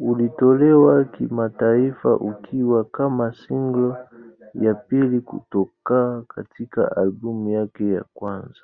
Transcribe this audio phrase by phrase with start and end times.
[0.00, 3.94] Ulitolewa kimataifa ukiwa kama single
[4.54, 8.62] ya pili kutoka katika albamu yake ya kwanza.